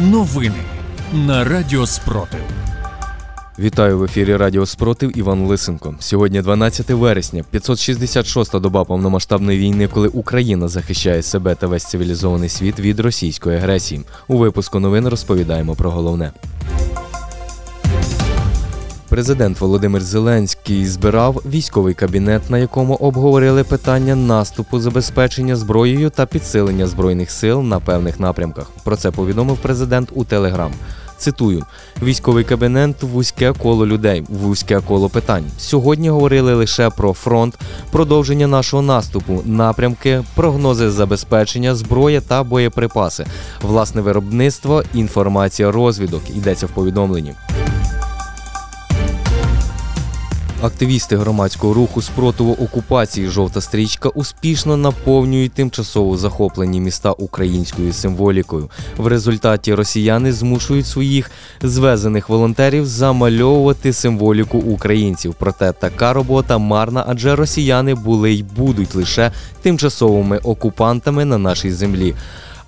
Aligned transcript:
Новини 0.00 0.54
на 1.12 1.44
Радіо 1.44 1.86
Спротив. 1.86 2.40
Вітаю 3.58 3.98
в 3.98 4.04
ефірі 4.04 4.36
Радіо 4.36 4.66
Спротив 4.66 5.18
Іван 5.18 5.46
Лисенко. 5.46 5.94
Сьогодні 6.00 6.42
12 6.42 6.90
вересня, 6.90 7.44
566-та 7.54 8.58
доба 8.58 8.84
повномасштабної 8.84 9.58
війни, 9.58 9.88
коли 9.88 10.08
Україна 10.08 10.68
захищає 10.68 11.22
себе 11.22 11.54
та 11.54 11.66
весь 11.66 11.84
цивілізований 11.84 12.48
світ 12.48 12.80
від 12.80 13.00
російської 13.00 13.56
агресії. 13.56 14.00
У 14.28 14.38
випуску 14.38 14.80
новин 14.80 15.08
розповідаємо 15.08 15.74
про 15.74 15.90
головне. 15.90 16.32
Президент 19.18 19.60
Володимир 19.60 20.02
Зеленський 20.02 20.86
збирав 20.86 21.42
військовий 21.46 21.94
кабінет, 21.94 22.50
на 22.50 22.58
якому 22.58 22.94
обговорили 22.94 23.64
питання 23.64 24.16
наступу, 24.16 24.80
забезпечення 24.80 25.56
зброєю 25.56 26.10
та 26.10 26.26
підсилення 26.26 26.86
збройних 26.86 27.30
сил 27.30 27.62
на 27.62 27.80
певних 27.80 28.20
напрямках. 28.20 28.70
Про 28.84 28.96
це 28.96 29.10
повідомив 29.10 29.56
президент 29.56 30.08
у 30.14 30.24
Телеграм. 30.24 30.72
Цитую: 31.16 31.64
військовий 32.02 32.44
кабінет 32.44 33.02
вузьке 33.02 33.52
коло 33.52 33.86
людей, 33.86 34.24
вузьке 34.28 34.80
коло 34.80 35.08
питань. 35.08 35.44
Сьогодні 35.58 36.10
говорили 36.10 36.54
лише 36.54 36.90
про 36.90 37.12
фронт, 37.12 37.58
продовження 37.90 38.46
нашого 38.46 38.82
наступу, 38.82 39.42
напрямки, 39.44 40.24
прогнози 40.34 40.90
забезпечення, 40.90 41.74
зброя 41.74 42.20
та 42.20 42.42
боєприпаси, 42.42 43.26
власне 43.62 44.00
виробництво, 44.00 44.82
інформація, 44.94 45.72
розвідок. 45.72 46.22
Йдеться 46.30 46.66
в 46.66 46.70
повідомленні. 46.70 47.34
Активісти 50.62 51.16
громадського 51.16 51.74
руху 51.74 52.02
спротиву 52.02 52.52
окупації 52.52 53.28
Жовта 53.28 53.60
стрічка 53.60 54.08
успішно 54.08 54.76
наповнюють 54.76 55.52
тимчасово 55.52 56.16
захоплені 56.16 56.80
міста 56.80 57.12
українською 57.12 57.92
символікою. 57.92 58.70
В 58.96 59.06
результаті 59.06 59.74
росіяни 59.74 60.32
змушують 60.32 60.86
своїх 60.86 61.30
звезених 61.62 62.28
волонтерів 62.28 62.86
замальовувати 62.86 63.92
символіку 63.92 64.58
українців. 64.58 65.34
Проте 65.38 65.72
така 65.72 66.12
робота 66.12 66.58
марна, 66.58 67.04
адже 67.08 67.36
росіяни 67.36 67.94
були 67.94 68.32
й 68.32 68.42
будуть 68.42 68.94
лише 68.94 69.32
тимчасовими 69.62 70.38
окупантами 70.38 71.24
на 71.24 71.38
нашій 71.38 71.72
землі. 71.72 72.14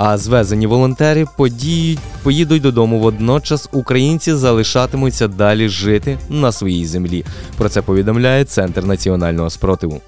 А 0.00 0.18
звезені 0.18 0.66
волонтери 0.66 1.26
подіють, 1.36 1.98
поїдуть 2.22 2.62
додому. 2.62 2.98
Водночас 2.98 3.68
українці 3.72 4.34
залишатимуться 4.34 5.28
далі 5.28 5.68
жити 5.68 6.18
на 6.28 6.52
своїй 6.52 6.86
землі. 6.86 7.24
Про 7.56 7.68
це 7.68 7.82
повідомляє 7.82 8.44
Центр 8.44 8.84
національного 8.84 9.50
спротиву. 9.50 10.00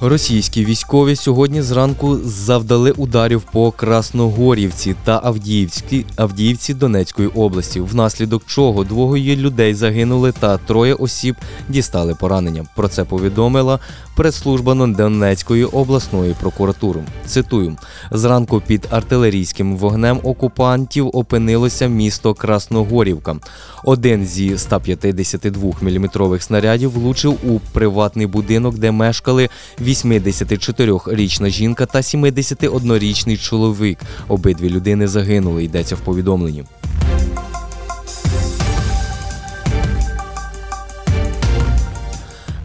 Російські 0.00 0.64
військові 0.64 1.16
сьогодні 1.16 1.62
зранку 1.62 2.18
завдали 2.24 2.90
ударів 2.90 3.42
по 3.52 3.70
Красногорівці 3.70 4.94
та 5.04 5.20
Авдіївській 5.24 6.06
Авдіївці 6.16 6.74
Донецької 6.74 7.28
області, 7.28 7.80
внаслідок 7.80 8.42
чого 8.46 8.84
двоє 8.84 9.36
людей 9.36 9.74
загинули 9.74 10.32
та 10.32 10.58
троє 10.58 10.94
осіб 10.94 11.36
дістали 11.68 12.14
поранення. 12.14 12.66
Про 12.76 12.88
це 12.88 13.04
повідомила 13.04 13.78
прес-служба 14.16 14.74
Донецької 14.74 15.64
обласної 15.64 16.34
прокуратури. 16.40 17.00
Цитую: 17.26 17.76
зранку 18.10 18.62
під 18.66 18.88
артилерійським 18.90 19.76
вогнем 19.76 20.20
окупантів 20.22 21.10
опинилося 21.12 21.86
місто 21.86 22.34
Красногорівка. 22.34 23.36
Один 23.84 24.26
зі 24.26 24.54
152-мм 24.54 26.40
снарядів 26.40 26.90
влучив 26.90 27.32
у 27.50 27.60
приватний 27.72 28.26
будинок, 28.26 28.78
де 28.78 28.90
мешкали 28.90 29.48
84-річна 29.88 31.48
жінка 31.48 31.86
та 31.86 31.98
71-річний 31.98 33.36
чоловік. 33.36 33.98
Обидві 34.28 34.70
людини 34.70 35.08
загинули. 35.08 35.64
Йдеться 35.64 35.94
в 35.94 36.00
повідомленні. 36.00 36.64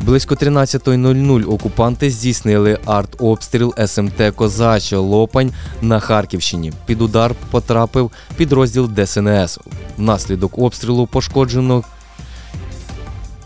Близько 0.01 0.35
13.00 0.35 1.53
окупанти 1.53 2.09
здійснили 2.09 2.79
артобстріл 2.85 3.73
СМТ 3.87 4.21
Козача 4.35 4.97
Лопань 4.97 5.51
на 5.81 5.99
Харківщині. 5.99 6.73
Під 6.85 7.01
удар 7.01 7.35
потрапив 7.51 8.11
підрозділ 8.37 8.89
ДСНС. 8.95 9.59
Внаслідок 9.97 10.57
обстрілу 10.57 11.07
пошкоджено 11.07 11.83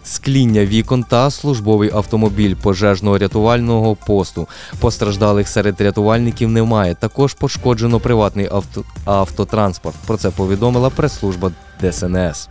скління 0.08 0.66
вікон 0.66 1.04
та 1.04 1.32
службовий 1.32 1.92
автомобіль 1.94 2.56
пожежного 2.56 3.18
рятувального 3.18 3.96
посту. 3.96 4.48
Постраждалих 4.80 5.48
серед 5.48 5.82
рятувальників 5.82 6.50
немає. 6.50 6.96
Також 6.96 7.34
пошкоджено 7.34 8.00
приватний 8.00 8.48
авто... 8.52 8.84
автотранспорт. 9.06 9.96
Про 10.08 10.18
це 10.18 10.30
повідомила 10.30 10.90
прес-служба 10.90 11.52
ДСНС. 11.82 12.50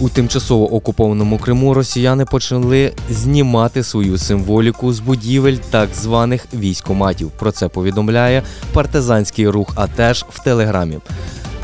У 0.00 0.08
тимчасово 0.08 0.74
окупованому 0.74 1.38
Криму 1.38 1.74
росіяни 1.74 2.24
почали 2.24 2.92
знімати 3.10 3.82
свою 3.82 4.18
символіку 4.18 4.92
з 4.92 5.00
будівель 5.00 5.56
так 5.70 5.88
званих 5.94 6.46
військоматів. 6.54 7.30
Про 7.30 7.52
це 7.52 7.68
повідомляє 7.68 8.42
партизанський 8.72 9.48
рух, 9.48 9.72
а 9.74 9.86
теж 9.86 10.24
в 10.28 10.44
телеграмі. 10.44 10.98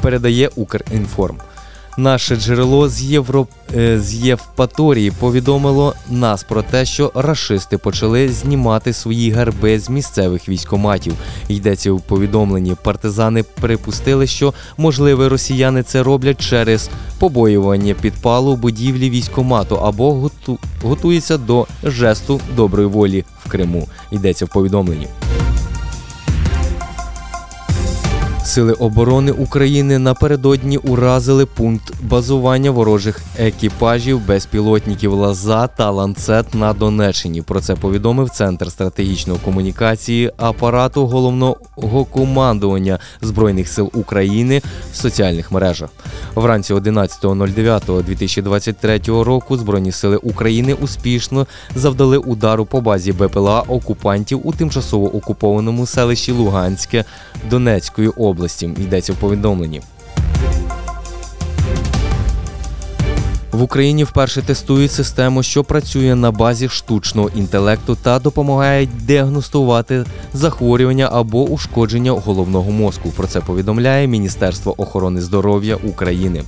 Передає 0.01 0.51
Укрінформ. 0.57 1.37
Наше 2.01 2.37
джерело 2.37 2.89
з 2.89 3.03
Євро... 3.03 3.47
з 3.97 4.15
Євпаторії 4.15 5.11
повідомило 5.11 5.95
нас 6.11 6.43
про 6.43 6.63
те, 6.63 6.85
що 6.85 7.13
рашисти 7.15 7.79
почали 7.79 8.29
знімати 8.29 8.93
свої 8.93 9.31
герби 9.31 9.81
з 9.81 9.91
місцевих 9.91 10.49
військоматів. 10.49 11.15
Йдеться 11.49 11.91
у 11.91 11.99
повідомленні. 11.99 12.77
Партизани 12.83 13.43
припустили, 13.43 14.27
що 14.27 14.55
можливо 14.77 15.29
росіяни 15.29 15.83
це 15.83 16.03
роблять 16.03 16.41
через 16.41 16.91
побоювання 17.19 17.95
підпалу 17.95 18.57
будівлі 18.57 19.11
військомату 19.11 19.77
або 19.77 20.15
готу... 20.15 20.59
готуються 20.83 21.39
до 21.39 21.67
жесту 21.85 22.41
доброї 22.57 22.89
волі 22.89 23.25
в 23.45 23.51
Криму. 23.51 23.89
Йдеться 24.11 24.45
в 24.45 24.49
повідомленні. 24.49 25.07
Сили 28.51 28.73
оборони 28.73 29.33
України 29.33 29.99
напередодні 29.99 30.77
уразили 30.77 31.47
пункт 31.47 31.93
базування 32.03 32.71
ворожих 32.71 33.21
екіпажів 33.39 34.27
безпілотників 34.27 35.13
Лаза 35.13 35.67
та 35.67 35.91
ланцет 35.91 36.55
на 36.55 36.73
Донеччині. 36.73 37.43
Про 37.43 37.61
це 37.61 37.75
повідомив 37.75 38.31
Центр 38.31 38.71
стратегічної 38.71 39.41
комунікації 39.45 40.33
апарату 40.37 41.07
головного 41.07 42.05
командування 42.05 42.99
збройних 43.21 43.69
сил 43.69 43.91
України 43.95 44.63
в 44.93 44.97
соціальних 44.97 45.53
мережах. 45.53 45.91
Вранці 46.35 46.75
11.09.2023 46.75 49.23
року 49.23 49.57
Збройні 49.57 49.93
сили 49.93 50.17
України 50.17 50.75
успішно 50.75 51.47
завдали 51.75 52.19
удару 52.19 52.65
по 52.65 52.81
базі 52.81 53.13
БПЛА 53.13 53.61
окупантів 53.61 54.41
у 54.45 54.53
тимчасово 54.53 55.17
окупованому 55.17 55.87
селищі 55.87 56.33
Луганське 56.33 57.05
Донецької 57.51 58.09
області 58.09 58.40
області, 58.41 58.71
йдеться 58.77 59.13
в 59.13 59.17
повідомленні. 59.17 59.83
В 63.53 63.63
Україні 63.63 64.05
вперше 64.05 64.43
тестують 64.43 64.93
систему, 64.93 65.43
що 65.43 65.65
працює 65.65 66.15
на 66.15 66.31
базі 66.31 66.69
штучного 66.69 67.31
інтелекту 67.35 67.97
та 68.03 68.19
допомагає 68.19 68.87
діагностувати 68.87 70.05
захворювання 70.35 71.09
або 71.13 71.45
ушкодження 71.45 72.13
головного 72.13 72.71
мозку. 72.71 73.11
Про 73.17 73.27
це 73.27 73.41
повідомляє 73.41 74.07
Міністерство 74.07 74.83
охорони 74.83 75.21
здоров'я 75.21 75.77
України. 75.77 76.43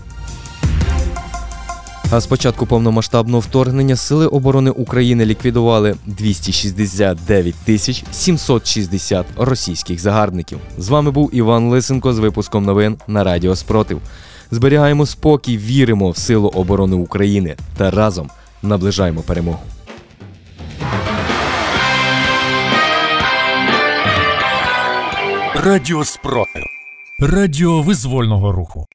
А 2.14 2.20
з 2.20 2.26
початку 2.26 2.66
повномасштабного 2.66 3.40
вторгнення 3.40 3.96
Сили 3.96 4.26
оборони 4.26 4.70
України 4.70 5.26
ліквідували 5.26 5.94
269 6.06 7.54
тисяч 7.54 8.04
760 8.12 9.26
російських 9.36 10.00
загарбників. 10.00 10.58
З 10.78 10.88
вами 10.88 11.10
був 11.10 11.34
Іван 11.34 11.68
Лисенко 11.68 12.12
з 12.12 12.18
випуском 12.18 12.64
новин 12.64 12.98
на 13.06 13.24
Радіо 13.24 13.56
Спротив. 13.56 14.00
Зберігаємо 14.50 15.06
спокій, 15.06 15.58
віримо 15.58 16.10
в 16.10 16.16
силу 16.16 16.48
оборони 16.48 16.96
України 16.96 17.56
та 17.76 17.90
разом 17.90 18.30
наближаємо 18.62 19.20
перемогу. 19.20 19.60
Радіо 25.54 26.04
Спротив. 26.04 26.62
Радіо 27.20 27.82
визвольного 27.82 28.52
руху. 28.52 28.86